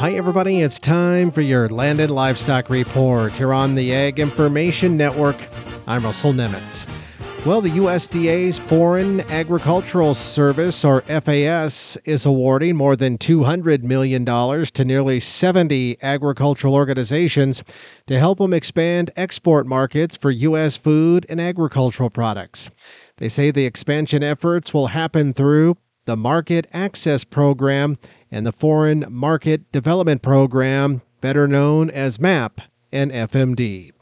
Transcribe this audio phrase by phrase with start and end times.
[0.00, 0.62] Hi, everybody.
[0.62, 5.36] It's time for your Land and Livestock Report here on the Ag Information Network.
[5.86, 6.86] I'm Russell Nemetz.
[7.44, 14.84] Well, the USDA's Foreign Agricultural Service, or FAS, is awarding more than $200 million to
[14.86, 17.62] nearly 70 agricultural organizations
[18.06, 20.78] to help them expand export markets for U.S.
[20.78, 22.70] food and agricultural products.
[23.18, 25.76] They say the expansion efforts will happen through
[26.06, 27.98] the Market Access Program
[28.30, 32.60] and the Foreign Market Development Program, better known as MAP
[32.92, 33.92] and FMD.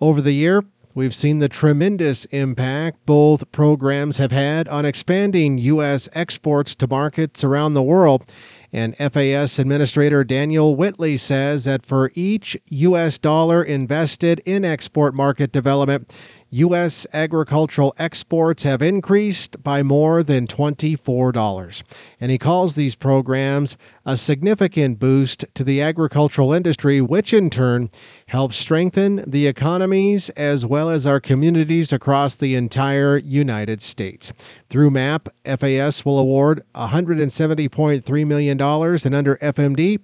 [0.00, 0.62] Over the year,
[0.96, 6.08] We've seen the tremendous impact both programs have had on expanding U.S.
[6.14, 8.24] exports to markets around the world.
[8.72, 13.18] And FAS Administrator Daniel Whitley says that for each U.S.
[13.18, 16.14] dollar invested in export market development,
[16.50, 17.06] U.S.
[17.12, 21.82] agricultural exports have increased by more than $24.
[22.20, 27.90] And he calls these programs a significant boost to the agricultural industry, which in turn
[28.28, 34.32] helps strengthen the economies as well as our communities across the entire United States.
[34.70, 40.00] Through MAP, FAS will award $170.3 million, and under FMD,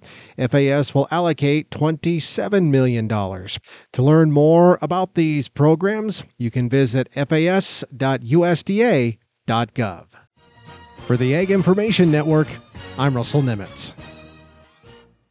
[0.49, 3.07] FAS will allocate $27 million.
[3.07, 8.05] To learn more about these programs, you can visit fas.usda.gov.
[11.07, 12.47] For the Ag Information Network,
[12.99, 13.93] I'm Russell Nemetz.